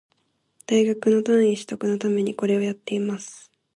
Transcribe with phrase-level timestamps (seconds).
[0.65, 3.51] 大学の単位取得のためにこれをやってます